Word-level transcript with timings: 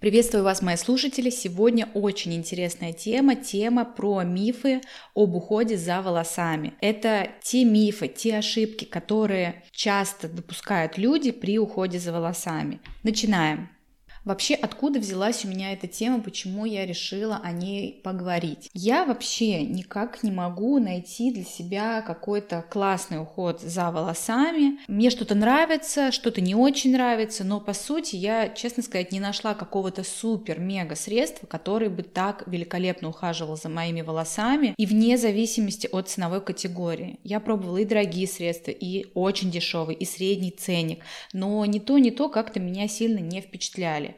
Приветствую 0.00 0.44
вас, 0.44 0.62
мои 0.62 0.76
слушатели! 0.76 1.28
Сегодня 1.28 1.88
очень 1.92 2.32
интересная 2.32 2.92
тема, 2.92 3.34
тема 3.34 3.84
про 3.84 4.22
мифы 4.22 4.80
об 5.12 5.34
уходе 5.34 5.76
за 5.76 6.02
волосами. 6.02 6.74
Это 6.80 7.32
те 7.42 7.64
мифы, 7.64 8.06
те 8.06 8.36
ошибки, 8.36 8.84
которые 8.84 9.64
часто 9.72 10.28
допускают 10.28 10.98
люди 10.98 11.32
при 11.32 11.58
уходе 11.58 11.98
за 11.98 12.12
волосами. 12.12 12.78
Начинаем. 13.02 13.70
Вообще, 14.28 14.56
откуда 14.56 14.98
взялась 14.98 15.46
у 15.46 15.48
меня 15.48 15.72
эта 15.72 15.86
тема, 15.86 16.20
почему 16.20 16.66
я 16.66 16.84
решила 16.84 17.40
о 17.42 17.50
ней 17.50 17.98
поговорить? 18.04 18.68
Я 18.74 19.06
вообще 19.06 19.62
никак 19.62 20.22
не 20.22 20.30
могу 20.30 20.78
найти 20.78 21.32
для 21.32 21.44
себя 21.44 22.02
какой-то 22.02 22.62
классный 22.68 23.22
уход 23.22 23.62
за 23.62 23.90
волосами. 23.90 24.80
Мне 24.86 25.08
что-то 25.08 25.34
нравится, 25.34 26.12
что-то 26.12 26.42
не 26.42 26.54
очень 26.54 26.92
нравится, 26.92 27.42
но 27.42 27.58
по 27.58 27.72
сути 27.72 28.16
я, 28.16 28.50
честно 28.50 28.82
сказать, 28.82 29.12
не 29.12 29.18
нашла 29.18 29.54
какого-то 29.54 30.04
супер-мега 30.04 30.94
средства, 30.94 31.46
который 31.46 31.88
бы 31.88 32.02
так 32.02 32.46
великолепно 32.46 33.08
ухаживал 33.08 33.56
за 33.56 33.70
моими 33.70 34.02
волосами 34.02 34.74
и 34.76 34.84
вне 34.84 35.16
зависимости 35.16 35.88
от 35.90 36.10
ценовой 36.10 36.42
категории. 36.42 37.18
Я 37.24 37.40
пробовала 37.40 37.78
и 37.78 37.86
дорогие 37.86 38.28
средства, 38.28 38.72
и 38.72 39.06
очень 39.14 39.50
дешевые, 39.50 39.96
и 39.96 40.04
средний 40.04 40.50
ценник, 40.50 41.02
но 41.32 41.64
ни 41.64 41.78
то, 41.78 41.96
ни 41.96 42.10
то 42.10 42.28
как-то 42.28 42.60
меня 42.60 42.88
сильно 42.88 43.20
не 43.20 43.40
впечатляли. 43.40 44.16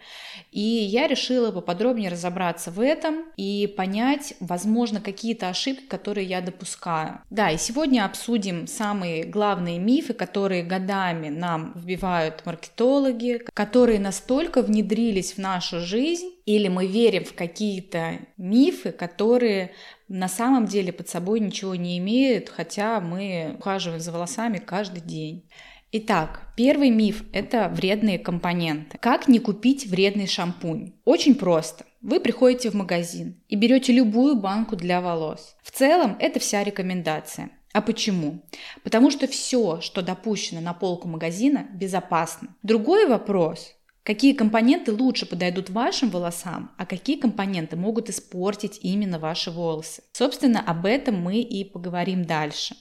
И 0.51 0.61
я 0.61 1.07
решила 1.07 1.53
поподробнее 1.53 2.11
разобраться 2.11 2.71
в 2.71 2.81
этом 2.81 3.27
и 3.37 3.73
понять, 3.77 4.35
возможно, 4.41 5.01
какие-то 5.01 5.49
ошибки, 5.49 5.85
которые 5.85 6.27
я 6.27 6.41
допускаю. 6.41 7.21
Да, 7.31 7.51
и 7.51 7.59
сегодня 7.59 8.05
обсудим 8.05 8.67
самые 8.67 9.25
главные 9.25 9.79
мифы, 9.79 10.13
которые 10.13 10.63
годами 10.63 11.29
нам 11.29 11.73
вбивают 11.75 12.45
маркетологи, 12.47 13.43
которые 13.55 14.01
настолько 14.01 14.63
внедрились 14.63 15.35
в 15.35 15.39
нашу 15.39 15.81
жизнь, 15.81 16.31
или 16.47 16.69
мы 16.69 16.87
верим 16.87 17.25
в 17.25 17.35
какие-то 17.35 18.19
мифы, 18.37 18.91
которые 18.91 19.73
на 20.09 20.29
самом 20.29 20.67
деле 20.67 20.93
под 20.93 21.09
собой 21.09 21.39
ничего 21.39 21.77
не 21.77 21.97
имеют, 21.99 22.49
хотя 22.49 23.01
мы 23.01 23.55
ухаживаем 23.59 24.01
за 24.01 24.11
волосами 24.11 24.59
каждый 24.59 25.01
день. 25.01 25.49
Итак, 25.93 26.53
первый 26.57 26.91
миф– 26.91 27.25
это 27.33 27.69
вредные 27.69 28.17
компоненты. 28.21 28.97
Как 28.99 29.27
не 29.27 29.41
купить 29.41 29.87
вредный 29.87 30.29
шампунь? 30.29 30.93
Очень 31.05 31.35
просто. 31.35 31.85
Вы 32.01 32.21
приходите 32.21 32.71
в 32.71 32.75
магазин 32.75 33.43
и 33.49 33.57
берете 33.57 33.93
любую 33.93 34.37
банку 34.37 34.77
для 34.77 35.01
волос. 35.01 35.57
В 35.65 35.73
целом 35.73 36.17
это 36.21 36.39
вся 36.39 36.63
рекомендация. 36.63 37.51
А 37.73 37.83
почему? 37.83 38.41
Потому 38.85 39.11
что 39.11 39.27
все, 39.27 39.81
что 39.81 40.01
допущено 40.03 40.61
на 40.61 40.75
полку 40.75 41.09
магазина, 41.09 41.67
безопасно. 41.75 42.55
Другой 42.63 43.07
вопрос 43.07 43.75
Какие 44.03 44.33
компоненты 44.33 44.93
лучше 44.93 45.27
подойдут 45.27 45.69
вашим 45.69 46.09
волосам, 46.09 46.71
а 46.79 46.87
какие 46.87 47.21
компоненты 47.21 47.77
могут 47.77 48.09
испортить 48.09 48.79
именно 48.81 49.19
ваши 49.19 49.51
волосы? 49.51 50.03
Собственно, 50.13 50.61
об 50.61 50.87
этом 50.87 51.21
мы 51.21 51.41
и 51.41 51.65
поговорим 51.65 52.25
дальше. 52.25 52.75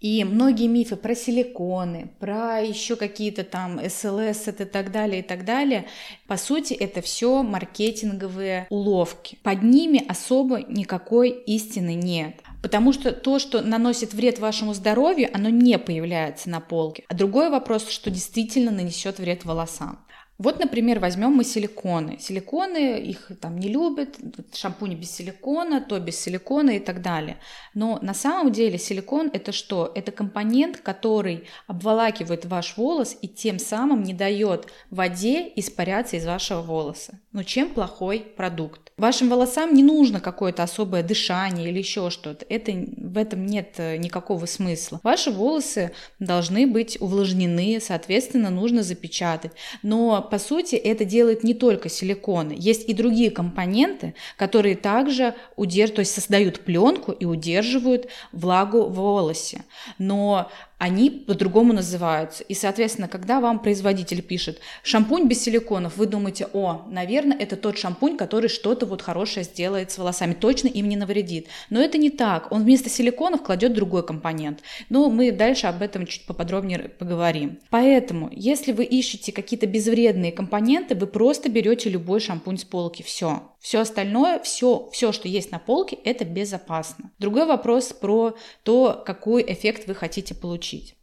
И 0.00 0.24
многие 0.24 0.66
мифы 0.66 0.96
про 0.96 1.14
силиконы, 1.14 2.10
про 2.18 2.60
еще 2.60 2.96
какие-то 2.96 3.44
там 3.44 3.78
СЛС 3.78 4.48
и 4.48 4.64
так 4.64 4.92
далее, 4.92 5.20
и 5.20 5.22
так 5.22 5.44
далее, 5.44 5.86
по 6.26 6.38
сути, 6.38 6.72
это 6.72 7.02
все 7.02 7.42
маркетинговые 7.42 8.66
уловки. 8.70 9.38
Под 9.42 9.62
ними 9.62 10.02
особо 10.08 10.62
никакой 10.62 11.30
истины 11.30 11.94
нет. 11.94 12.40
Потому 12.62 12.92
что 12.92 13.12
то, 13.12 13.38
что 13.38 13.62
наносит 13.62 14.14
вред 14.14 14.38
вашему 14.38 14.74
здоровью, 14.74 15.28
оно 15.32 15.48
не 15.48 15.78
появляется 15.78 16.48
на 16.50 16.60
полке. 16.60 17.04
А 17.08 17.14
другой 17.14 17.50
вопрос, 17.50 17.88
что 17.88 18.10
действительно 18.10 18.70
нанесет 18.70 19.18
вред 19.18 19.44
волосам. 19.44 19.98
Вот, 20.40 20.58
например, 20.58 21.00
возьмем 21.00 21.32
мы 21.32 21.44
силиконы. 21.44 22.16
Силиконы, 22.18 22.98
их 22.98 23.30
там 23.42 23.58
не 23.58 23.68
любят, 23.68 24.16
шампуни 24.54 24.94
без 24.94 25.10
силикона, 25.10 25.82
то 25.82 26.00
без 26.00 26.18
силикона 26.18 26.70
и 26.70 26.78
так 26.78 27.02
далее. 27.02 27.36
Но 27.74 27.98
на 28.00 28.14
самом 28.14 28.50
деле 28.50 28.78
силикон 28.78 29.28
это 29.34 29.52
что? 29.52 29.92
Это 29.94 30.12
компонент, 30.12 30.78
который 30.78 31.44
обволакивает 31.66 32.46
ваш 32.46 32.78
волос 32.78 33.18
и 33.20 33.28
тем 33.28 33.58
самым 33.58 34.02
не 34.02 34.14
дает 34.14 34.68
воде 34.88 35.52
испаряться 35.56 36.16
из 36.16 36.24
вашего 36.24 36.62
волоса. 36.62 37.20
Но 37.32 37.42
чем 37.42 37.68
плохой 37.68 38.20
продукт? 38.20 38.92
Вашим 38.96 39.28
волосам 39.28 39.74
не 39.74 39.82
нужно 39.82 40.20
какое-то 40.20 40.62
особое 40.62 41.02
дышание 41.02 41.68
или 41.68 41.78
еще 41.78 42.10
что-то. 42.10 42.46
Это, 42.48 42.72
в 42.72 43.18
этом 43.18 43.46
нет 43.46 43.74
э, 43.76 43.98
никакого 43.98 44.46
смысла. 44.46 45.00
Ваши 45.02 45.30
волосы 45.30 45.92
должны 46.18 46.66
быть 46.66 47.00
увлажнены, 47.00 47.78
соответственно, 47.80 48.50
нужно 48.50 48.82
запечатать. 48.82 49.52
Но 49.82 50.20
по 50.30 50.38
сути, 50.38 50.76
это 50.76 51.04
делает 51.04 51.44
не 51.44 51.54
только 51.54 51.88
силиконы. 51.88 52.54
Есть 52.56 52.88
и 52.88 52.94
другие 52.94 53.30
компоненты, 53.30 54.14
которые 54.36 54.76
также 54.76 55.34
удерживают, 55.56 55.96
то 55.96 56.00
есть 56.00 56.14
создают 56.14 56.60
пленку 56.60 57.12
и 57.12 57.24
удерживают 57.24 58.08
влагу 58.32 58.84
в 58.84 58.94
волосе. 58.94 59.64
Но 59.98 60.50
они 60.80 61.10
по-другому 61.10 61.74
называются. 61.74 62.42
И, 62.44 62.54
соответственно, 62.54 63.06
когда 63.06 63.40
вам 63.40 63.58
производитель 63.58 64.22
пишет 64.22 64.60
шампунь 64.82 65.28
без 65.28 65.42
силиконов, 65.42 65.98
вы 65.98 66.06
думаете, 66.06 66.48
о, 66.54 66.86
наверное, 66.88 67.36
это 67.36 67.56
тот 67.56 67.76
шампунь, 67.76 68.16
который 68.16 68.48
что-то 68.48 68.86
вот 68.86 69.02
хорошее 69.02 69.44
сделает 69.44 69.90
с 69.90 69.98
волосами, 69.98 70.32
точно 70.32 70.68
им 70.68 70.88
не 70.88 70.96
навредит. 70.96 71.48
Но 71.68 71.82
это 71.82 71.98
не 71.98 72.08
так. 72.08 72.50
Он 72.50 72.62
вместо 72.62 72.88
силиконов 72.88 73.42
кладет 73.42 73.74
другой 73.74 74.06
компонент. 74.06 74.60
Но 74.88 75.10
мы 75.10 75.32
дальше 75.32 75.66
об 75.66 75.82
этом 75.82 76.06
чуть 76.06 76.24
поподробнее 76.24 76.88
поговорим. 76.88 77.58
Поэтому, 77.68 78.30
если 78.32 78.72
вы 78.72 78.84
ищете 78.84 79.32
какие-то 79.32 79.66
безвредные 79.66 80.32
компоненты, 80.32 80.94
вы 80.94 81.06
просто 81.06 81.50
берете 81.50 81.90
любой 81.90 82.20
шампунь 82.20 82.56
с 82.56 82.64
полки. 82.64 83.02
Все. 83.02 83.49
Все 83.60 83.80
остальное, 83.80 84.40
все, 84.40 84.88
все, 84.90 85.12
что 85.12 85.28
есть 85.28 85.52
на 85.52 85.58
полке, 85.58 85.96
это 85.96 86.24
безопасно. 86.24 87.12
Другой 87.18 87.44
вопрос 87.44 87.92
про 87.92 88.34
то, 88.62 89.02
какой 89.04 89.44
эффект 89.46 89.86
вы 89.86 89.94
хотите 89.94 90.34
получить. 90.34 90.96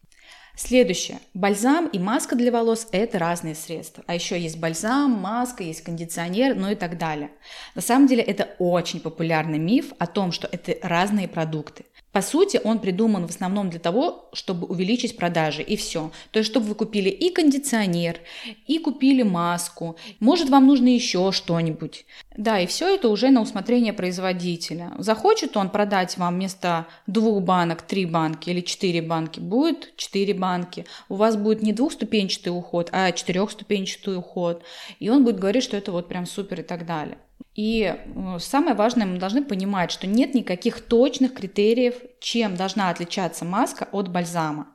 Следующее. 0.56 1.20
Бальзам 1.36 1.86
и 1.88 2.00
маска 2.00 2.36
для 2.36 2.52
волос– 2.52 2.88
это 2.92 3.20
разные 3.20 3.54
средства. 3.54 4.04
А 4.08 4.16
еще 4.16 4.40
есть 4.40 4.58
бальзам, 4.58 5.12
маска, 5.12 5.62
есть 5.62 5.82
кондиционер, 5.82 6.56
ну 6.56 6.72
и 6.72 6.76
так 6.76 6.98
далее. 6.98 7.30
На 7.76 7.82
самом 7.82 8.08
деле 8.08 8.24
это 8.24 8.56
очень 8.58 9.00
популярный 9.00 9.60
миф 9.60 9.94
о 10.00 10.08
том, 10.08 10.32
что 10.32 10.50
это 10.52 10.76
разные 10.82 11.28
продукты. 11.28 11.86
По 12.18 12.22
сути, 12.24 12.60
он 12.64 12.80
придуман 12.80 13.28
в 13.28 13.30
основном 13.30 13.70
для 13.70 13.80
того, 13.80 14.28
чтобы 14.34 14.66
увеличить 14.66 15.18
продажи, 15.18 15.62
и 15.62 15.76
все. 15.76 16.10
То 16.32 16.40
есть, 16.40 16.50
чтобы 16.50 16.66
вы 16.66 16.74
купили 16.74 17.10
и 17.10 17.30
кондиционер, 17.30 18.18
и 18.66 18.80
купили 18.80 19.22
маску, 19.22 19.98
может, 20.20 20.50
вам 20.50 20.66
нужно 20.66 20.88
еще 20.88 21.32
что-нибудь. 21.32 22.08
Да, 22.36 22.60
и 22.60 22.66
все 22.66 22.96
это 22.96 23.10
уже 23.10 23.30
на 23.30 23.40
усмотрение 23.40 23.94
производителя. 23.94 24.94
Захочет 24.98 25.56
он 25.58 25.70
продать 25.70 26.18
вам 26.18 26.34
вместо 26.34 26.88
двух 27.06 27.44
банок 27.44 27.84
три 27.84 28.08
банки 28.08 28.50
или 28.50 28.62
четыре 28.62 29.04
банки, 29.04 29.40
будет 29.40 29.96
четыре 29.96 30.34
банки. 30.34 30.88
У 31.10 31.16
вас 31.18 31.36
будет 31.36 31.62
не 31.62 31.72
двухступенчатый 31.72 32.52
уход, 32.52 32.90
а 32.94 33.12
четырехступенчатый 33.12 34.18
уход. 34.18 34.64
И 34.98 35.12
он 35.12 35.24
будет 35.24 35.38
говорить, 35.38 35.64
что 35.64 35.78
это 35.78 35.92
вот 35.92 36.08
прям 36.08 36.26
супер 36.26 36.62
и 36.62 36.64
так 36.64 36.88
далее. 36.88 37.20
И 37.58 37.94
э, 37.96 38.38
самое 38.40 38.76
важное, 38.76 39.08
мы 39.08 39.18
должны 39.18 39.44
понимать, 39.44 39.92
что 39.92 40.08
нет 40.08 40.36
никаких 40.36 40.80
точных 40.82 41.34
критериев, 41.34 41.96
чем 42.22 42.56
должна 42.56 42.90
отличаться 42.90 43.44
маска 43.44 43.90
от 43.92 44.10
бальзама. 44.10 44.68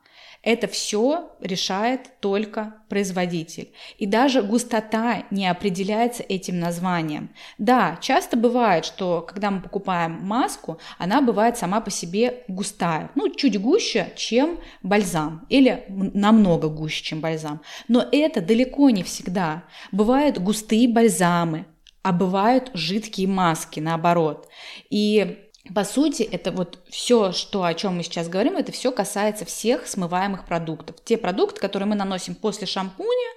Это 0.42 0.66
все 0.66 1.30
решает 1.40 2.18
только 2.18 2.74
производитель. 2.88 3.72
И 3.98 4.06
даже 4.06 4.42
густота 4.42 5.22
не 5.30 5.46
определяется 5.46 6.24
этим 6.24 6.58
названием. 6.58 7.30
Да, 7.58 7.96
часто 8.00 8.36
бывает, 8.36 8.84
что 8.84 9.20
когда 9.20 9.52
мы 9.52 9.60
покупаем 9.60 10.18
маску, 10.20 10.78
она 10.98 11.22
бывает 11.22 11.58
сама 11.58 11.80
по 11.80 11.92
себе 11.92 12.42
густая. 12.48 13.12
Ну, 13.14 13.32
чуть 13.32 13.60
гуще, 13.60 14.12
чем 14.16 14.58
бальзам. 14.82 15.46
Или 15.48 15.84
намного 15.88 16.68
гуще, 16.68 17.04
чем 17.04 17.20
бальзам. 17.20 17.60
Но 17.86 18.04
это 18.10 18.40
далеко 18.40 18.90
не 18.90 19.04
всегда. 19.04 19.62
Бывают 19.92 20.38
густые 20.38 20.88
бальзамы, 20.88 21.66
а 22.02 22.12
бывают 22.12 22.70
жидкие 22.74 23.28
маски, 23.28 23.80
наоборот. 23.80 24.48
И 24.90 25.38
по 25.74 25.84
сути, 25.84 26.22
это 26.22 26.50
вот 26.50 26.80
все, 26.88 27.32
что, 27.32 27.62
о 27.62 27.74
чем 27.74 27.96
мы 27.96 28.02
сейчас 28.02 28.28
говорим, 28.28 28.56
это 28.56 28.72
все 28.72 28.90
касается 28.90 29.44
всех 29.44 29.86
смываемых 29.86 30.44
продуктов. 30.44 30.96
Те 31.04 31.16
продукты, 31.16 31.60
которые 31.60 31.88
мы 31.88 31.94
наносим 31.94 32.34
после 32.34 32.66
шампуня, 32.66 33.30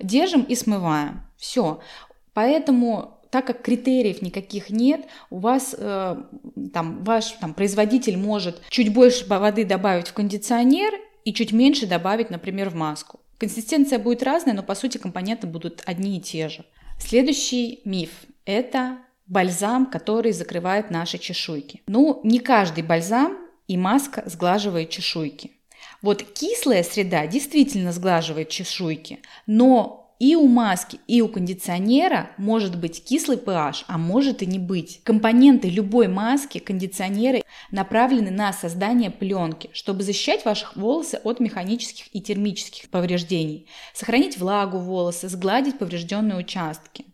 держим 0.00 0.42
и 0.42 0.54
смываем. 0.54 1.22
Все. 1.36 1.80
Поэтому 2.32 3.20
так 3.30 3.46
как 3.46 3.62
критериев 3.62 4.22
никаких 4.22 4.70
нет, 4.70 5.02
у 5.28 5.38
вас 5.38 5.74
э, 5.76 6.16
там 6.72 7.04
ваш 7.04 7.32
там, 7.32 7.52
производитель 7.52 8.16
может 8.16 8.62
чуть 8.70 8.94
больше 8.94 9.26
воды 9.26 9.64
добавить 9.64 10.08
в 10.08 10.14
кондиционер 10.14 10.94
и 11.24 11.34
чуть 11.34 11.52
меньше 11.52 11.86
добавить, 11.86 12.30
например, 12.30 12.70
в 12.70 12.74
маску. 12.74 13.20
Консистенция 13.38 13.98
будет 13.98 14.22
разная, 14.22 14.54
но 14.54 14.62
по 14.62 14.74
сути 14.74 14.96
компоненты 14.96 15.46
будут 15.46 15.82
одни 15.84 16.16
и 16.16 16.20
те 16.20 16.48
же. 16.48 16.64
Следующий 16.98 17.80
миф– 17.84 18.10
это 18.44 18.98
бальзам, 19.26 19.86
который 19.86 20.32
закрывает 20.32 20.90
наши 20.90 21.18
чешуйки. 21.18 21.82
Ну, 21.86 22.20
не 22.24 22.38
каждый 22.38 22.84
бальзам 22.84 23.36
и 23.68 23.76
маска 23.76 24.22
сглаживает 24.26 24.90
чешуйки. 24.90 25.52
Вот 26.02 26.22
кислая 26.22 26.82
среда 26.82 27.26
действительно 27.26 27.92
сглаживает 27.92 28.48
чешуйки, 28.48 29.20
но 29.46 30.05
и 30.18 30.34
у 30.34 30.46
маски, 30.46 30.98
и 31.06 31.20
у 31.20 31.28
кондиционера 31.28 32.30
может 32.38 32.78
быть 32.78 33.04
кислый 33.04 33.36
pH, 33.36 33.84
а 33.86 33.98
может 33.98 34.42
и 34.42 34.46
не 34.46 34.58
быть. 34.58 35.00
Компоненты 35.04 35.68
любой 35.68 36.08
маски, 36.08 36.58
кондиционера 36.58 37.42
направлены 37.70 38.30
на 38.30 38.52
создание 38.52 39.10
пленки, 39.10 39.70
чтобы 39.72 40.02
защищать 40.02 40.44
ваши 40.44 40.66
волосы 40.74 41.20
от 41.22 41.40
механических 41.40 42.06
и 42.14 42.20
термических 42.20 42.88
повреждений, 42.88 43.66
сохранить 43.92 44.38
влагу 44.38 44.78
волосы, 44.78 45.28
сгладить 45.28 45.78
поврежденные 45.78 46.38
участки. 46.38 47.04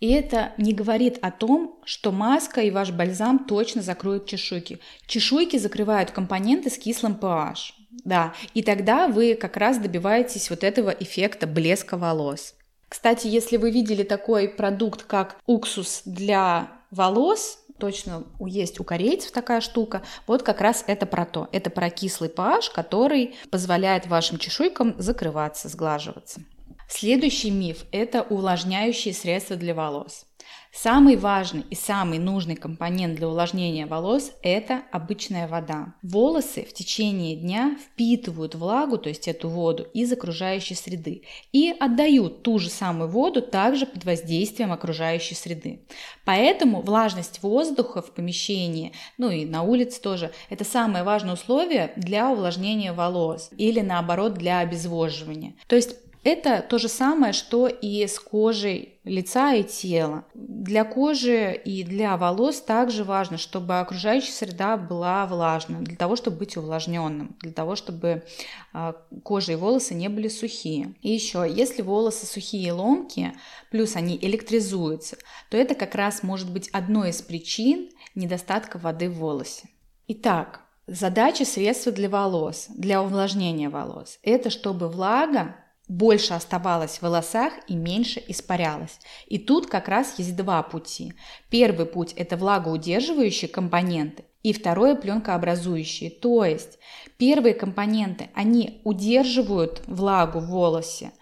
И 0.00 0.10
это 0.10 0.52
не 0.58 0.72
говорит 0.72 1.18
о 1.22 1.30
том, 1.30 1.78
что 1.84 2.12
маска 2.12 2.60
и 2.60 2.70
ваш 2.70 2.90
бальзам 2.90 3.46
точно 3.46 3.80
закроют 3.80 4.26
чешуйки. 4.26 4.80
Чешуйки 5.06 5.56
закрывают 5.56 6.10
компоненты 6.10 6.68
с 6.68 6.76
кислым 6.76 7.16
pH. 7.18 7.72
Да, 8.04 8.34
и 8.54 8.62
тогда 8.62 9.08
вы 9.08 9.34
как 9.34 9.56
раз 9.56 9.78
добиваетесь 9.78 10.50
вот 10.50 10.64
этого 10.64 10.90
эффекта 10.90 11.46
блеска 11.46 11.96
волос. 11.96 12.54
Кстати, 12.88 13.26
если 13.26 13.56
вы 13.56 13.70
видели 13.70 14.02
такой 14.02 14.48
продукт, 14.48 15.02
как 15.02 15.36
уксус 15.46 16.02
для 16.04 16.68
волос, 16.90 17.58
точно 17.78 18.24
есть 18.40 18.78
у 18.78 18.84
корейцев 18.84 19.32
такая 19.32 19.60
штука, 19.60 20.02
вот 20.26 20.42
как 20.42 20.60
раз 20.60 20.84
это 20.86 21.06
про 21.06 21.24
то. 21.24 21.48
Это 21.52 21.70
про 21.70 21.90
кислый 21.90 22.30
pH, 22.30 22.72
который 22.72 23.34
позволяет 23.50 24.06
вашим 24.06 24.38
чешуйкам 24.38 24.94
закрываться, 24.98 25.68
сглаживаться. 25.68 26.40
Следующий 26.88 27.50
миф– 27.50 27.84
это 27.92 28.22
увлажняющие 28.22 29.14
средства 29.14 29.56
для 29.56 29.74
волос. 29.74 30.26
Самый 30.76 31.16
важный 31.16 31.64
и 31.70 31.76
самый 31.76 32.18
нужный 32.18 32.56
компонент 32.56 33.14
для 33.14 33.28
увлажнения 33.28 33.86
волос– 33.86 34.32
это 34.42 34.82
обычная 34.90 35.46
вода. 35.46 35.94
Волосы 36.02 36.66
в 36.68 36.72
течение 36.72 37.36
дня 37.36 37.78
впитывают 37.80 38.56
влагу, 38.56 38.98
то 38.98 39.08
есть 39.08 39.28
эту 39.28 39.48
воду, 39.48 39.86
из 39.94 40.12
окружающей 40.12 40.74
среды 40.74 41.22
и 41.52 41.72
отдают 41.78 42.42
ту 42.42 42.58
же 42.58 42.70
самую 42.70 43.08
воду 43.08 43.40
также 43.40 43.86
под 43.86 44.04
воздействием 44.04 44.72
окружающей 44.72 45.36
среды. 45.36 45.86
Поэтому 46.24 46.82
влажность 46.82 47.40
воздуха 47.44 48.02
в 48.02 48.10
помещении, 48.10 48.92
ну 49.16 49.30
и 49.30 49.44
на 49.44 49.62
улице 49.62 50.02
тоже, 50.02 50.32
это 50.50 50.64
самое 50.64 51.04
важное 51.04 51.34
условие 51.34 51.92
для 51.94 52.30
увлажнения 52.30 52.92
волос 52.92 53.50
или 53.56 53.78
наоборот 53.78 54.34
для 54.34 54.58
обезвоживания. 54.58 55.54
То 55.68 55.76
есть 55.76 55.96
это 56.24 56.64
то 56.66 56.78
же 56.78 56.88
самое, 56.88 57.34
что 57.34 57.68
и 57.68 58.06
с 58.06 58.18
кожей 58.18 58.98
лица 59.04 59.52
и 59.52 59.62
тела. 59.62 60.24
Для 60.32 60.84
кожи 60.84 61.54
и 61.54 61.84
для 61.84 62.16
волос 62.16 62.62
также 62.62 63.04
важно, 63.04 63.36
чтобы 63.36 63.78
окружающая 63.78 64.32
среда 64.32 64.78
была 64.78 65.26
влажной, 65.26 65.82
для 65.82 65.96
того, 65.96 66.16
чтобы 66.16 66.38
быть 66.38 66.56
увлажненным, 66.56 67.36
для 67.40 67.52
того, 67.52 67.76
чтобы 67.76 68.24
а, 68.72 68.94
кожа 69.22 69.52
и 69.52 69.56
волосы 69.56 69.94
не 69.94 70.08
были 70.08 70.28
сухие. 70.28 70.94
И 71.02 71.10
еще, 71.10 71.46
если 71.48 71.82
волосы 71.82 72.24
сухие 72.24 72.68
и 72.68 72.72
ломкие, 72.72 73.34
плюс 73.70 73.94
они 73.94 74.16
электризуются, 74.16 75.18
то 75.50 75.58
это 75.58 75.74
как 75.74 75.94
раз 75.94 76.22
может 76.22 76.50
быть 76.50 76.68
одной 76.70 77.10
из 77.10 77.20
причин 77.20 77.90
недостатка 78.14 78.78
воды 78.78 79.10
в 79.10 79.18
волосе. 79.18 79.68
Итак, 80.08 80.62
задача 80.86 81.44
средства 81.44 81.92
для 81.92 82.08
волос, 82.08 82.68
для 82.70 83.02
увлажнения 83.02 83.68
волос– 83.68 84.18
это 84.22 84.48
чтобы 84.48 84.88
влага 84.88 85.56
больше 85.88 86.34
оставалось 86.34 86.98
в 86.98 87.02
волосах 87.02 87.52
и 87.68 87.74
меньше 87.74 88.22
испарялось. 88.26 88.98
И 89.26 89.38
тут 89.38 89.66
как 89.66 89.88
раз 89.88 90.18
есть 90.18 90.34
два 90.36 90.62
пути. 90.62 91.14
Первый 91.50 91.86
путь– 91.86 92.12
это 92.16 92.36
влагоудерживающие 92.36 93.48
компоненты, 93.48 94.24
и 94.42 94.52
второе– 94.52 94.94
пленкообразующие. 94.96 96.10
То 96.10 96.44
есть 96.44 96.78
первые 97.18 97.54
компоненты, 97.54 98.30
они 98.34 98.80
удерживают 98.84 99.82
влагу 99.86 100.40
в 100.40 100.46
волосе, 100.46 101.12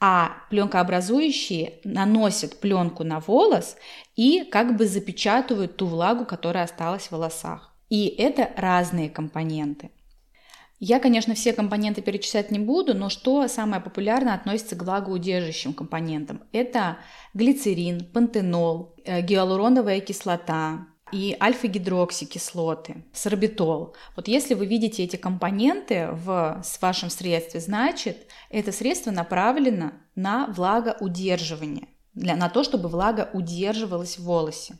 а 0.00 0.32
пленкообразующие 0.48 1.74
наносят 1.84 2.58
пленку 2.60 3.04
на 3.04 3.20
волос 3.20 3.76
и 4.16 4.44
как 4.44 4.76
бы 4.76 4.86
запечатывают 4.86 5.76
ту 5.76 5.86
влагу, 5.86 6.24
которая 6.24 6.64
осталась 6.64 7.08
в 7.08 7.12
волосах. 7.12 7.74
И 7.90 8.06
это 8.06 8.50
разные 8.56 9.10
компоненты. 9.10 9.90
Я, 10.82 10.98
конечно, 10.98 11.34
все 11.34 11.52
компоненты 11.52 12.00
перечислять 12.00 12.50
не 12.50 12.58
буду, 12.58 12.94
но 12.94 13.10
что 13.10 13.46
самое 13.48 13.82
популярное 13.82 14.34
относится 14.34 14.76
к 14.76 14.82
влагоудерживающим 14.82 15.74
компонентам? 15.74 16.42
Это 16.52 16.96
глицерин, 17.34 18.10
пантенол, 18.10 18.96
э, 19.04 19.20
гиалуроновая 19.20 20.00
кислота, 20.00 20.86
и 21.12 21.36
альфа-гидроксикислоты, 21.40 23.04
сорбитол. 23.12 23.96
Вот 24.16 24.28
если 24.28 24.54
вы 24.54 24.66
видите 24.66 25.02
эти 25.02 25.16
компоненты 25.16 26.08
в 26.12 26.62
вашем 26.80 27.10
средстве, 27.10 27.60
значит, 27.60 28.28
это 28.48 28.72
средство 28.72 29.10
направлено 29.10 29.92
на 30.14 30.46
влагоудерживание, 30.46 31.88
для, 32.14 32.36
на 32.36 32.48
то, 32.48 32.62
чтобы 32.62 32.88
влага 32.88 33.28
удерживалась 33.32 34.18
в 34.18 34.24
волосе. 34.24 34.78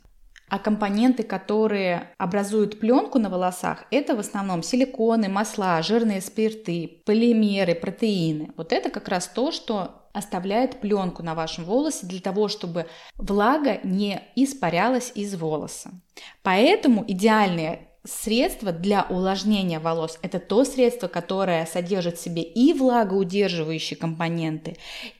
А 0.51 0.59
компоненты, 0.59 1.23
которые 1.23 2.09
образуют 2.17 2.81
пленку 2.81 3.19
на 3.19 3.29
волосах, 3.29 3.85
это 3.89 4.17
в 4.17 4.19
основном 4.19 4.63
силиконы, 4.63 5.29
масла, 5.29 5.81
жирные 5.81 6.19
спирты, 6.19 7.01
полимеры, 7.05 7.73
протеины. 7.73 8.49
Вот 8.57 8.73
это 8.73 8.89
как 8.89 9.07
раз 9.07 9.29
то, 9.29 9.53
что 9.53 10.09
оставляет 10.11 10.81
пленку 10.81 11.23
на 11.23 11.35
вашем 11.35 11.63
волосе 11.63 12.05
для 12.05 12.19
того, 12.19 12.49
чтобы 12.49 12.87
влага 13.15 13.79
не 13.85 14.23
испарялась 14.35 15.13
из 15.15 15.33
волоса. 15.35 15.91
Поэтому 16.43 17.05
идеальные 17.07 17.87
средство 18.03 18.73
для 18.73 19.05
увлажнения 19.09 19.79
волос– 19.79 20.19
это 20.21 20.39
то 20.39 20.65
средство, 20.65 21.07
которое 21.07 21.65
содержит 21.65 22.17
в 22.17 22.21
себе 22.21 22.41
и 22.41 22.73
влагоудерживающие 22.73 23.97
компоненты, 23.97 24.75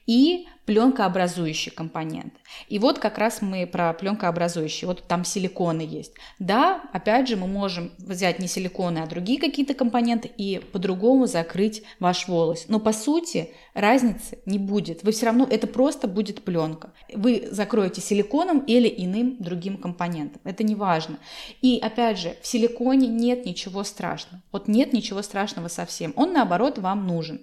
и 0.05 0.47
пленкообразующий 0.65 1.71
компонент. 1.71 2.33
И 2.69 2.79
вот 2.79 2.99
как 2.99 3.17
раз 3.17 3.41
мы 3.41 3.65
про 3.65 3.93
пленкообразующие. 3.93 4.87
Вот 4.87 5.03
там 5.07 5.25
силиконы 5.25 5.81
есть. 5.81 6.13
Да, 6.39 6.83
опять 6.93 7.27
же, 7.27 7.35
мы 7.35 7.47
можем 7.47 7.91
взять 7.97 8.39
не 8.39 8.47
силиконы, 8.47 8.99
а 8.99 9.07
другие 9.07 9.39
какие-то 9.39 9.73
компоненты 9.73 10.29
и 10.37 10.59
по-другому 10.59 11.25
закрыть 11.25 11.83
ваш 11.99 12.27
волос. 12.27 12.65
Но 12.67 12.79
по 12.79 12.93
сути 12.93 13.51
разницы 13.73 14.37
не 14.45 14.59
будет. 14.59 15.03
Вы 15.03 15.11
все 15.11 15.27
равно, 15.27 15.47
это 15.49 15.67
просто 15.67 16.07
будет 16.07 16.43
пленка. 16.43 16.93
Вы 17.13 17.47
закроете 17.51 18.01
силиконом 18.01 18.59
или 18.59 18.93
иным 18.95 19.37
другим 19.39 19.77
компонентом. 19.77 20.41
Это 20.43 20.63
не 20.63 20.75
важно. 20.75 21.17
И 21.61 21.79
опять 21.79 22.19
же, 22.19 22.35
в 22.41 22.47
силиконе 22.47 23.07
нет 23.07 23.45
ничего 23.45 23.83
страшного. 23.83 24.43
Вот 24.51 24.67
нет 24.67 24.93
ничего 24.93 25.21
страшного 25.21 25.67
совсем. 25.69 26.13
Он 26.15 26.33
наоборот 26.33 26.77
вам 26.77 27.07
нужен. 27.07 27.41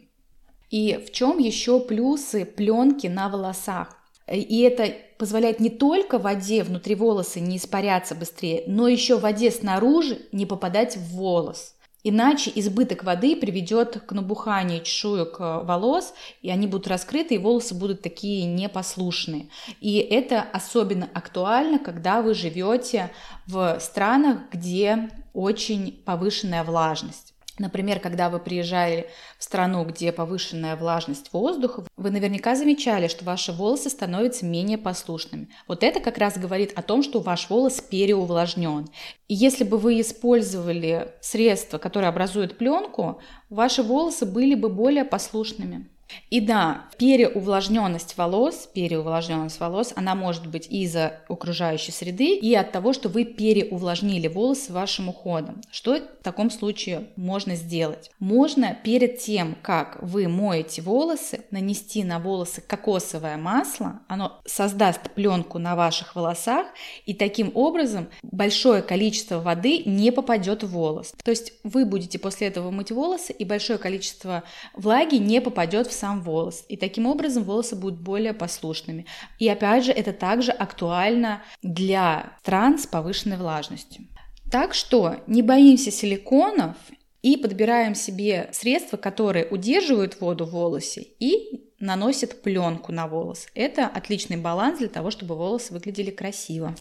И 0.71 0.97
в 1.07 1.13
чем 1.13 1.39
еще 1.39 1.81
плюсы 1.81 2.45
пленки 2.45 3.07
на 3.07 3.29
волосах? 3.29 3.89
И 4.31 4.61
это 4.61 4.95
позволяет 5.19 5.61
не 5.61 5.71
только 5.71 6.19
воде 6.19 6.63
внутри 6.63 6.95
волоса 6.95 7.41
не 7.41 7.57
испаряться 7.57 8.15
быстрее, 8.15 8.65
но 8.67 8.87
еще 8.87 9.17
воде 9.19 9.51
снаружи 9.51 10.21
не 10.33 10.45
попадать 10.45 10.97
в 10.97 11.17
волос. 11.17 11.75
Иначе 12.05 12.53
избыток 12.55 13.03
воды 13.03 13.35
приведет 13.35 14.01
к 14.07 14.13
набуханию 14.13 14.83
чешуек 14.83 15.41
э, 15.41 15.61
волос, 15.65 16.15
и 16.43 16.51
они 16.51 16.69
будут 16.69 16.87
раскрыты, 16.87 17.35
и 17.35 17.39
волосы 17.39 17.75
будут 17.75 18.03
такие 18.03 18.47
непослушные. 18.47 19.49
И 19.81 19.99
это 19.99 20.41
особенно 20.41 21.09
актуально, 21.13 21.81
когда 21.81 22.23
вы 22.23 22.35
живете 22.35 23.11
в 23.47 23.79
странах, 23.81 24.39
где 24.53 25.11
очень 25.35 26.01
повышенная 26.05 26.63
влажность. 26.63 27.35
Например, 27.59 27.99
когда 28.01 28.31
вы 28.31 28.39
приезжали 28.39 29.09
в 29.39 29.45
страну, 29.45 29.85
где 29.85 30.13
повышенная 30.13 30.77
влажность 30.77 31.33
воздуха, 31.33 31.85
вы 31.97 32.11
наверняка 32.11 32.55
замечали, 32.55 33.09
что 33.09 33.25
ваши 33.25 33.53
волосы 33.53 33.91
становятся 33.91 34.47
менее 34.47 34.79
послушными. 34.79 35.49
Вот 35.67 35.83
это 35.83 36.01
как 36.01 36.19
раз 36.19 36.39
говорит 36.39 36.73
о 36.77 36.83
том, 36.83 37.03
что 37.03 37.21
ваш 37.21 37.51
волос 37.51 37.81
переувлажнен. 37.81 38.89
И 39.29 39.35
если 39.35 39.65
бы 39.65 39.77
вы 39.79 40.01
использовали 40.01 41.13
средства, 41.21 41.79
которые 41.79 42.09
образуют 42.09 42.59
пленку, 42.59 43.21
ваши 43.51 43.83
волосы 43.83 44.25
были 44.27 44.55
бы 44.55 44.69
более 44.69 45.05
послушными. 45.05 45.89
И 46.31 46.41
да, 46.41 46.87
переувлажненность 46.99 48.17
волос, 48.17 48.69
переувлажненность 48.73 49.61
волос, 49.61 49.93
она 49.97 50.15
может 50.15 50.47
быть 50.47 50.67
из-за 50.69 51.21
окружающей 51.29 51.93
среды 51.93 52.37
и 52.37 52.55
от 52.55 52.73
того, 52.73 52.93
что 52.93 53.09
вы 53.09 53.25
переувлажнили 53.25 54.29
волосы 54.29 54.73
вашим 54.73 55.09
уходом. 55.09 55.61
Что 55.71 55.97
в 55.97 56.23
таком 56.23 56.51
случае 56.51 57.09
можно 57.17 57.55
сделать? 57.57 58.11
Можно 58.19 58.77
перед 58.83 59.19
тем, 59.19 59.57
как 59.63 59.99
вы 60.03 60.29
моете 60.29 60.83
волосы, 60.83 61.45
нанести 61.51 62.05
на 62.05 62.19
волосы 62.19 62.61
кокосовое 62.61 63.37
масло, 63.37 64.01
оно 64.09 64.41
создаст 64.45 65.11
пленку 65.15 65.59
на 65.59 65.77
ваших 65.77 66.15
волосах, 66.15 66.67
и 67.07 67.15
таким 67.15 67.53
образом 67.55 68.09
большое 68.23 68.83
количество 68.83 69.41
воды 69.41 69.83
не 69.85 70.11
попадет 70.11 70.63
в 70.63 70.73
волос. 70.73 71.13
То 71.23 71.31
есть 71.31 71.53
вы 71.65 71.85
будете 71.85 72.19
после 72.19 72.49
этого 72.49 72.71
мыть 72.71 72.91
волосы, 72.91 73.33
и 73.33 73.45
большое 73.45 73.79
количество 73.79 74.45
влаги 74.75 75.17
не 75.17 75.41
попадет 75.41 75.87
в 75.87 75.93
сам 75.99 76.23
волос. 76.23 76.65
И 76.69 76.77
таким 76.77 77.07
образом 77.07 77.45
волосы 77.45 77.77
будут 77.77 78.01
более 78.01 78.33
послушными. 78.33 79.07
И 79.39 79.49
опять 79.49 79.85
же, 79.85 79.93
это 79.93 80.13
также 80.13 80.53
актуально 80.53 81.43
для 81.63 82.37
стран 82.41 82.79
с 82.79 82.87
повышенной 82.87 83.37
влажностью. 83.37 84.05
Так 84.51 84.75
что 84.75 85.17
не 85.27 85.43
боимся 85.43 85.91
силиконов 85.91 86.77
И 87.21 87.37
подбираем 87.37 87.95
себе 87.95 88.49
средства, 88.53 88.97
которые 88.97 89.47
удерживают 89.47 90.21
воду 90.21 90.47
в 90.47 90.51
волосе 90.51 91.03
и 91.19 91.69
наносят 91.81 92.43
пленку 92.43 92.93
на 92.93 93.07
волос. 93.09 93.49
Это 93.55 93.87
отличный 93.87 94.37
баланс 94.37 94.79
для 94.79 94.89
того, 94.89 95.11
чтобы 95.11 95.35
волосы 95.35 95.73
выглядели 95.73 96.11
красиво. 96.11 96.75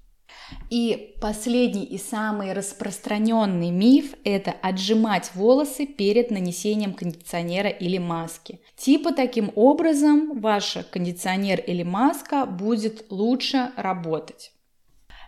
И 0.70 1.16
последний 1.22 1.86
и 1.86 1.98
самый 1.98 2.54
распространенный 2.54 3.72
миф– 3.72 4.14
это 4.24 4.52
отжимать 4.52 5.32
волосы 5.34 5.86
перед 5.86 6.32
нанесением 6.32 6.94
кондиционера 6.94 7.70
или 7.70 7.98
маски. 7.98 8.60
Типа 8.76 9.14
таким 9.14 9.52
образом 9.56 10.40
ваш 10.40 10.78
кондиционер 10.92 11.60
или 11.60 11.84
маска 11.84 12.46
будет 12.46 13.06
лучше 13.10 13.72
работать. 13.78 14.52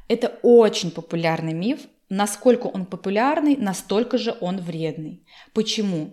Это 0.08 0.40
очень 0.42 0.92
популярный 0.92 1.54
миф. 1.54 1.82
Насколько 2.10 2.68
он 2.68 2.86
популярный, 2.86 3.56
настолько 3.56 4.18
же 4.18 4.36
он 4.42 4.58
вредный. 4.58 5.24
Почему? 5.54 6.12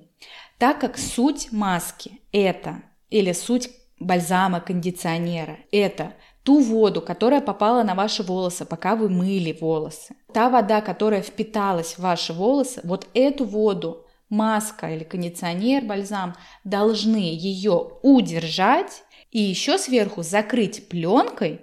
Так 0.58 0.80
как 0.80 0.98
суть 0.98 1.52
маски– 1.52 2.20
это, 2.32 2.82
или 3.08 3.32
суть 3.32 3.70
бальзама, 3.98 4.60
кондиционера– 4.60 5.58
это 5.72 6.14
ту 6.46 6.60
воду, 6.60 7.02
которая 7.02 7.40
попала 7.40 7.82
на 7.82 7.96
ваши 7.96 8.22
волосы, 8.22 8.64
пока 8.64 8.94
вы 8.94 9.08
мыли 9.08 9.56
волосы. 9.60 10.14
Та 10.32 10.48
вода, 10.48 10.80
которая 10.80 11.20
впиталась 11.20 11.94
в 11.94 11.98
ваши 11.98 12.32
волосы, 12.32 12.80
вот 12.84 13.08
эту 13.14 13.44
воду 13.44 14.06
маска 14.30 14.94
или 14.94 15.02
кондиционер, 15.02 15.84
бальзам 15.84 16.36
должны 16.62 17.16
ее 17.16 17.90
удержать 18.02 19.02
и 19.32 19.40
еще 19.40 19.76
сверху 19.76 20.22
закрыть 20.22 20.88
пленкой. 20.88 21.62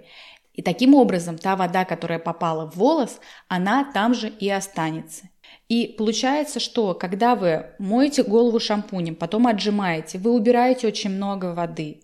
И 0.52 0.60
таким 0.60 0.94
образом 0.94 1.38
та 1.38 1.56
вода, 1.56 1.86
которая 1.86 2.18
попала 2.18 2.70
в 2.70 2.76
волос, 2.76 3.20
она 3.48 3.90
там 3.90 4.12
же 4.12 4.28
и 4.28 4.50
останется. 4.50 5.30
И 5.70 5.94
получается, 5.96 6.60
что 6.60 6.92
когда 6.92 7.36
вы 7.36 7.70
моете 7.78 8.22
голову 8.22 8.60
шампунем, 8.60 9.16
потом 9.16 9.46
отжимаете, 9.46 10.18
вы 10.18 10.32
убираете 10.32 10.86
очень 10.88 11.10
много 11.10 11.54
воды, 11.54 12.02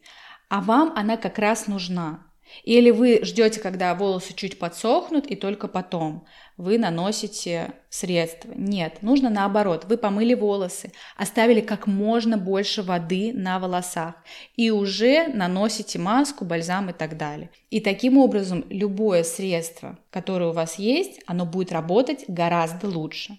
а 0.48 0.62
вам 0.62 0.94
она 0.96 1.18
как 1.18 1.38
раз 1.38 1.66
нужна. 1.66 2.29
Или 2.64 2.90
вы 2.90 3.20
ждете, 3.22 3.60
когда 3.60 3.94
волосы 3.94 4.34
чуть 4.34 4.58
подсохнут, 4.58 5.26
и 5.26 5.36
только 5.36 5.68
потом 5.68 6.26
вы 6.56 6.78
наносите 6.78 7.72
средства. 7.88 8.52
Нет, 8.54 9.02
нужно 9.02 9.30
наоборот. 9.30 9.86
Вы 9.88 9.96
помыли 9.96 10.34
волосы, 10.34 10.92
оставили 11.16 11.60
как 11.60 11.86
можно 11.86 12.36
больше 12.36 12.82
воды 12.82 13.32
на 13.32 13.58
волосах 13.58 14.14
и 14.56 14.70
уже 14.70 15.28
наносите 15.28 15.98
маску, 15.98 16.44
бальзам 16.44 16.90
и 16.90 16.92
так 16.92 17.16
далее. 17.16 17.50
И 17.70 17.80
таким 17.80 18.18
образом 18.18 18.64
любое 18.68 19.22
средство, 19.22 19.98
которое 20.10 20.50
у 20.50 20.54
вас 20.54 20.78
есть, 20.78 21.20
оно 21.26 21.46
будет 21.46 21.72
работать 21.72 22.24
гораздо 22.28 22.88
лучше. 22.88 23.38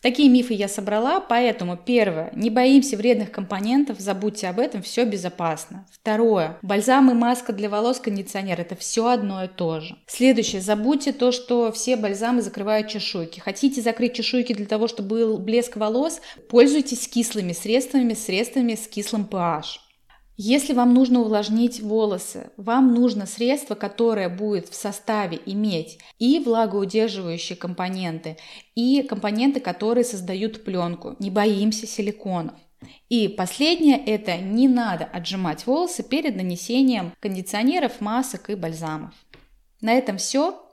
Такие 0.00 0.28
мифы 0.28 0.54
я 0.54 0.68
собрала, 0.68 1.20
поэтому 1.20 1.76
первое, 1.76 2.30
не 2.34 2.50
боимся 2.50 2.96
вредных 2.96 3.32
компонентов, 3.32 3.98
забудьте 3.98 4.46
об 4.48 4.60
этом, 4.60 4.82
все 4.82 5.04
безопасно. 5.04 5.86
Второе, 5.92 6.58
бальзам 6.62 7.10
и 7.10 7.14
маска 7.14 7.52
для 7.52 7.68
волос, 7.68 7.98
кондиционер, 7.98 8.60
это 8.60 8.76
все 8.76 9.08
одно 9.08 9.44
и 9.44 9.48
то 9.48 9.80
же. 9.80 9.96
Следующее, 10.06 10.60
забудьте 10.60 11.12
то, 11.12 11.32
что 11.32 11.72
все 11.72 11.96
бальзамы 11.96 12.42
закрывают 12.42 12.88
чешуйки. 12.88 13.40
Хотите 13.40 13.82
закрыть 13.82 14.14
чешуйки 14.14 14.52
для 14.52 14.66
того, 14.66 14.86
чтобы 14.86 15.08
был 15.08 15.38
блеск 15.38 15.76
волос, 15.76 16.20
пользуйтесь 16.48 17.08
кислыми 17.08 17.52
средствами, 17.52 18.14
средствами 18.14 18.76
с 18.76 18.86
кислым 18.86 19.28
pH. 19.28 19.87
Если 20.40 20.72
вам 20.72 20.94
нужно 20.94 21.20
увлажнить 21.22 21.80
волосы, 21.80 22.52
вам 22.56 22.94
нужно 22.94 23.26
средство, 23.26 23.74
которое 23.74 24.28
будет 24.28 24.68
в 24.68 24.74
составе 24.76 25.40
иметь 25.46 25.98
и 26.20 26.38
влагоудерживающие 26.38 27.58
компоненты, 27.58 28.36
и 28.76 29.02
компоненты, 29.02 29.58
которые 29.58 30.04
создают 30.04 30.64
пленку. 30.64 31.16
Не 31.18 31.32
боимся 31.32 31.88
силиконов. 31.88 32.54
И 33.08 33.26
последнее– 33.26 33.98
это 34.06 34.36
не 34.36 34.68
надо 34.68 35.06
отжимать 35.06 35.66
волосы 35.66 36.04
перед 36.04 36.36
нанесением 36.36 37.12
кондиционеров, 37.18 38.00
масок 38.00 38.50
и 38.50 38.54
бальзамов. 38.54 39.14
На 39.80 39.94
этом 39.94 40.18
все. 40.18 40.64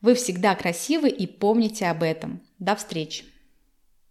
Вы 0.00 0.14
всегда 0.14 0.54
красивы 0.54 1.10
и 1.10 1.26
помните 1.26 1.88
об 1.88 2.02
этом. 2.02 2.40
До 2.58 2.74
встречи! 2.74 3.29